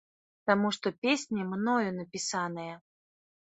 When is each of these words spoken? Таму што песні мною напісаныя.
Таму 0.51 0.71
што 0.77 0.87
песні 1.03 1.47
мною 1.53 1.89
напісаныя. 2.01 2.75